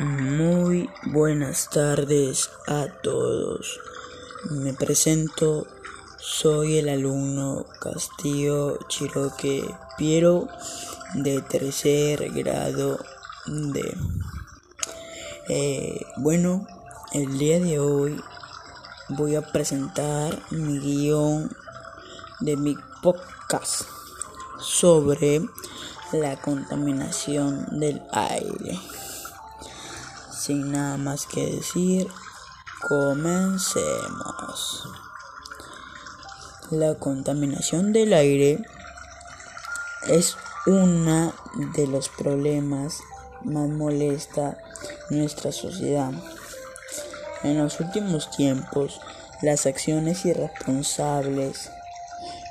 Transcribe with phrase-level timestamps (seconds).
[0.00, 3.78] Muy buenas tardes a todos.
[4.50, 5.68] Me presento,
[6.18, 10.48] soy el alumno Castillo Chiroque Piero
[11.14, 12.98] de tercer grado
[13.46, 13.96] de...
[15.48, 16.66] Eh, bueno,
[17.12, 18.20] el día de hoy
[19.10, 21.56] voy a presentar mi guion
[22.40, 23.82] de mi podcast
[24.58, 25.40] sobre
[26.10, 28.76] la contaminación del aire.
[30.44, 32.06] Sin nada más que decir,
[32.82, 34.86] comencemos.
[36.70, 38.62] La contaminación del aire
[40.06, 41.32] es uno
[41.74, 42.98] de los problemas
[43.42, 44.58] más molesta
[45.08, 46.12] nuestra sociedad.
[47.42, 49.00] En los últimos tiempos,
[49.40, 51.70] las acciones irresponsables,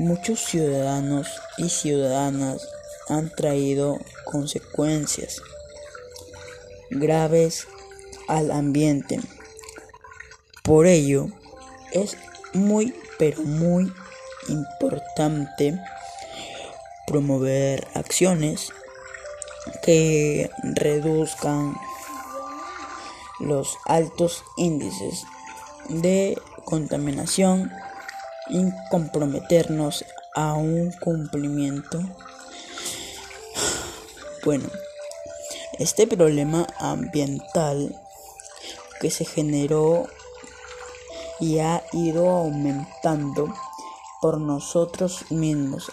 [0.00, 2.66] muchos ciudadanos y ciudadanas
[3.08, 5.40] han traído consecuencias
[6.90, 7.68] graves
[8.28, 9.20] al ambiente.
[10.62, 11.28] Por ello,
[11.92, 12.16] es
[12.52, 13.92] muy, pero muy
[14.48, 15.78] importante
[17.06, 18.72] promover acciones
[19.82, 21.74] que reduzcan
[23.38, 25.24] los altos índices
[25.88, 27.70] de contaminación
[28.48, 30.04] y comprometernos
[30.34, 32.00] a un cumplimiento.
[34.44, 34.68] Bueno,
[35.78, 37.94] este problema ambiental
[39.00, 40.06] que se generó
[41.40, 43.52] y ha ido aumentando
[44.20, 45.90] por nosotros mismos.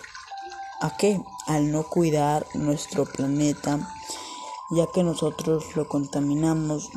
[0.81, 1.21] ¿A qué?
[1.47, 3.79] Al no cuidar nuestro planeta,
[4.71, 6.89] ya que nosotros lo contaminamos,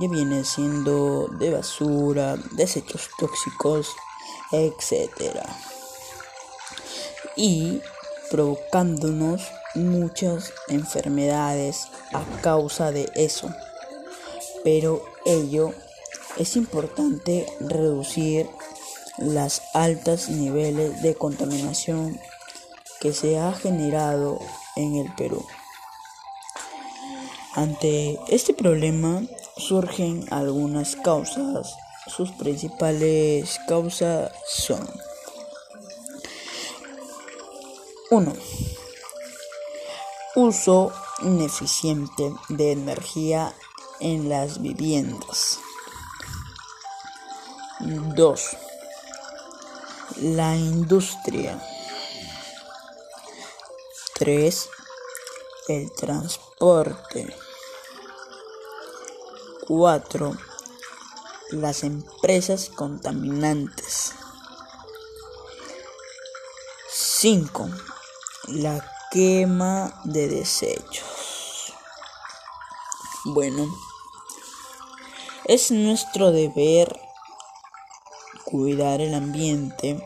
[0.00, 3.94] ya viene siendo de basura, desechos tóxicos,
[4.52, 5.40] etc.
[7.36, 7.80] Y
[8.30, 9.42] provocándonos
[9.74, 13.50] muchas enfermedades a causa de eso.
[14.66, 15.72] Pero ello
[16.38, 18.50] es importante reducir
[19.16, 22.20] las altas niveles de contaminación
[22.98, 24.40] que se ha generado
[24.74, 25.46] en el Perú.
[27.54, 29.22] Ante este problema
[29.56, 31.76] surgen algunas causas.
[32.08, 34.84] Sus principales causas son
[38.10, 38.32] 1
[40.34, 40.92] uso
[41.22, 43.54] ineficiente de energía
[44.00, 45.58] en las viviendas.
[47.80, 48.56] 2.
[50.22, 51.60] La industria.
[54.14, 54.68] 3.
[55.68, 57.36] El transporte.
[59.66, 60.36] 4.
[61.50, 64.12] Las empresas contaminantes.
[66.90, 67.68] 5.
[68.48, 71.74] La quema de desechos.
[73.24, 73.66] Bueno,
[75.48, 76.98] es nuestro deber
[78.44, 80.04] cuidar el ambiente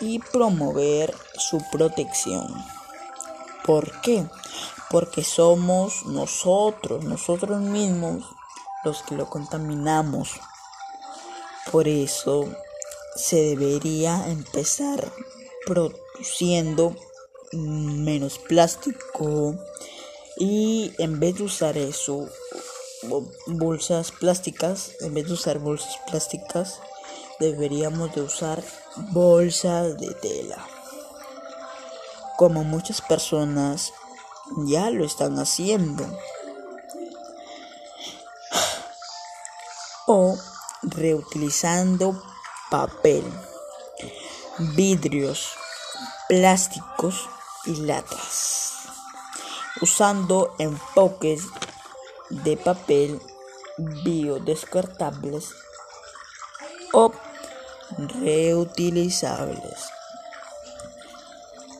[0.00, 2.46] y promover su protección.
[3.66, 4.24] ¿Por qué?
[4.90, 8.24] Porque somos nosotros, nosotros mismos,
[8.84, 10.40] los que lo contaminamos.
[11.70, 12.48] Por eso
[13.16, 15.12] se debería empezar
[15.66, 16.96] produciendo
[17.52, 19.56] menos plástico
[20.38, 22.28] y en vez de usar eso
[23.46, 26.80] bolsas plásticas en vez de usar bolsas plásticas
[27.38, 28.62] deberíamos de usar
[29.12, 30.66] bolsas de tela.
[32.36, 33.92] Como muchas personas
[34.66, 36.04] ya lo están haciendo.
[40.06, 40.36] O
[40.82, 42.22] reutilizando
[42.70, 43.24] papel
[44.58, 45.52] vidrios
[46.28, 47.28] plásticos
[47.66, 48.88] y latas,
[49.80, 51.42] usando enfoques
[52.30, 53.20] de papel
[54.04, 55.50] biodescartables
[56.92, 57.12] o
[58.20, 59.90] reutilizables.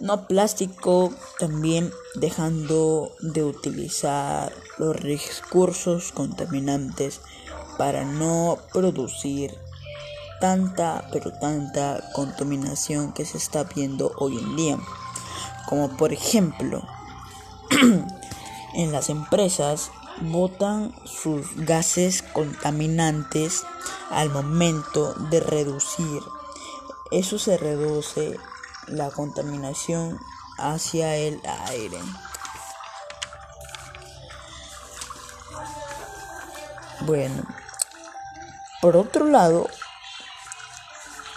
[0.00, 7.20] No plástico, también dejando de utilizar los recursos contaminantes
[7.76, 9.58] para no producir
[10.40, 14.78] tanta, pero tanta contaminación que se está viendo hoy en día
[15.69, 16.82] como por ejemplo
[18.75, 19.90] en las empresas
[20.20, 23.65] botan sus gases contaminantes
[24.11, 26.23] al momento de reducir.
[27.11, 28.38] Eso se reduce
[28.87, 30.19] la contaminación
[30.59, 31.99] hacia el aire.
[37.03, 37.43] Bueno,
[38.82, 39.69] por otro lado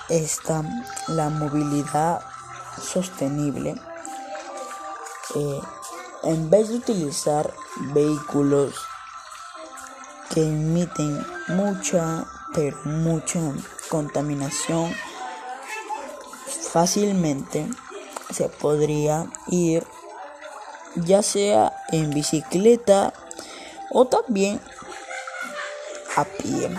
[0.10, 0.64] está
[1.08, 2.22] la movilidad
[2.82, 3.76] sostenible
[5.36, 5.62] eh,
[6.24, 8.76] en vez de utilizar vehículos
[10.34, 13.40] que emiten mucha, pero mucha
[13.90, 14.96] contaminación,
[16.72, 17.68] fácilmente
[18.32, 19.86] se podría ir
[20.96, 23.14] ya sea en bicicleta
[23.92, 24.60] o también
[26.16, 26.70] a pie.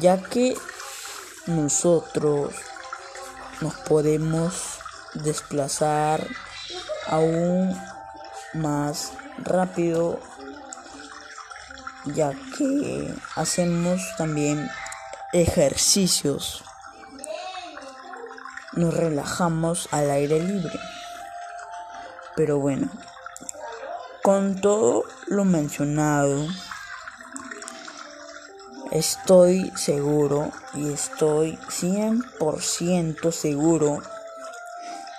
[0.00, 0.56] Ya que
[1.46, 2.52] nosotros
[3.60, 4.71] nos podemos
[5.14, 6.26] desplazar
[7.06, 7.78] aún
[8.54, 10.20] más rápido
[12.06, 14.68] ya que hacemos también
[15.32, 16.64] ejercicios.
[18.72, 20.78] Nos relajamos al aire libre.
[22.34, 22.90] Pero bueno
[24.22, 26.46] con todo lo mencionado
[28.92, 34.00] estoy seguro y estoy 100% seguro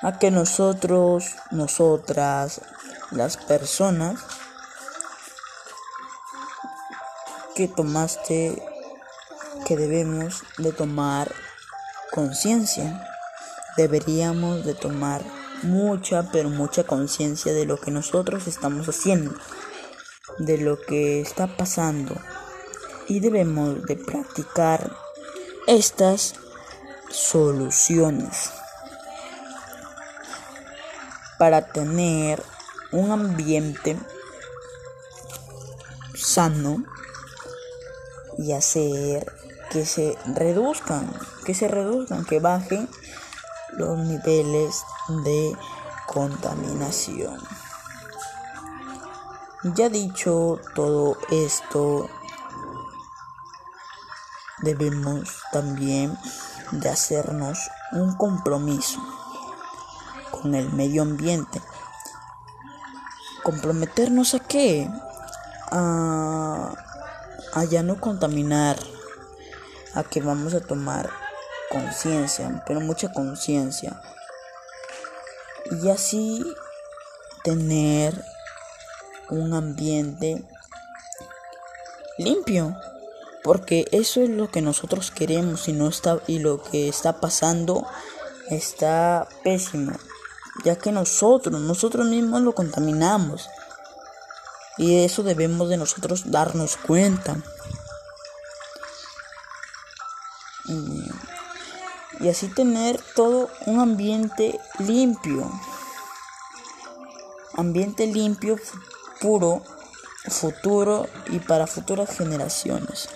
[0.04, 2.60] a que nosotros, nosotras,
[3.12, 4.20] las personas
[7.56, 8.62] que tomaste,
[9.66, 11.34] que debemos de tomar
[12.12, 13.08] conciencia,
[13.78, 15.24] deberíamos de tomar
[15.62, 19.34] mucha, pero mucha conciencia de lo que nosotros estamos haciendo,
[20.38, 22.14] de lo que está pasando.
[23.08, 24.92] Y debemos de practicar
[25.66, 26.36] estas
[27.10, 28.52] soluciones
[31.44, 32.42] para tener
[32.94, 34.00] un ambiente
[36.16, 36.86] sano
[38.38, 39.30] y hacer
[39.70, 41.14] que se reduzcan,
[41.46, 42.88] que se reduzcan, que bajen
[43.74, 44.86] los niveles
[45.26, 45.54] de
[46.08, 47.38] contaminación.
[49.76, 52.08] Ya dicho todo esto,
[54.62, 56.18] debemos también
[56.72, 59.02] de hacernos un compromiso
[60.44, 61.62] con el medio ambiente.
[63.44, 64.90] ¿Comprometernos a qué?
[65.72, 66.76] A,
[67.54, 68.78] a ya no contaminar,
[69.96, 71.10] a que vamos a tomar
[71.72, 74.02] conciencia, pero mucha conciencia.
[75.82, 76.46] Y así
[77.44, 78.22] tener
[79.30, 80.44] un ambiente
[82.18, 82.76] limpio
[83.44, 87.86] porque eso es lo que nosotros queremos y no está y lo que está pasando
[88.50, 89.94] está pésimo
[90.64, 93.50] ya que nosotros nosotros mismos lo contaminamos.
[94.78, 97.38] Y eso debemos de nosotros darnos cuenta.
[100.66, 105.52] Y, y así tener todo un ambiente limpio.
[107.56, 108.58] Ambiente limpio
[109.22, 109.64] puro
[110.30, 113.10] futuro y para futuras generaciones.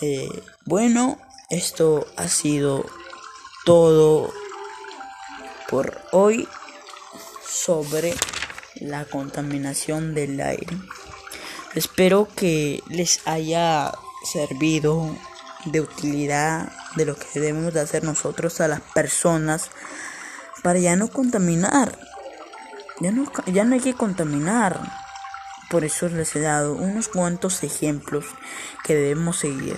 [0.00, 0.28] Eh,
[0.64, 1.18] bueno,
[1.50, 2.84] esto ha sido
[3.64, 4.32] todo
[5.68, 6.48] por hoy
[7.46, 8.14] sobre
[8.76, 10.76] la contaminación del aire.
[11.74, 13.92] Espero que les haya
[14.24, 15.14] servido
[15.66, 19.70] de utilidad de lo que debemos de hacer nosotros a las personas
[20.62, 21.98] para ya no contaminar.
[23.00, 24.80] Ya no, ya no hay que contaminar.
[25.70, 28.24] Por eso les he dado unos cuantos ejemplos
[28.84, 29.76] que debemos seguir.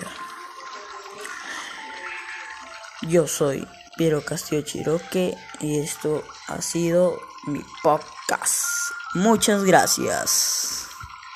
[3.01, 3.67] Yo soy
[4.01, 8.89] Piero Castillo Chiroque y esto ha sido mi podcast.
[9.13, 10.90] Muchas gracias.